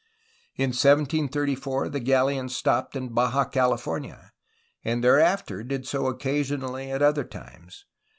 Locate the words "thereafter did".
5.03-5.85